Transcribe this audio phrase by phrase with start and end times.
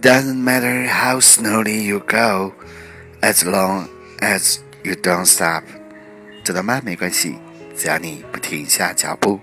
[0.00, 2.52] doesn't matter how slowly you go,
[3.20, 3.88] as long
[4.20, 5.62] as you don't stop。
[6.42, 6.80] 知道吗？
[6.84, 7.38] 没关系，
[7.76, 9.40] 只要你不停下脚步。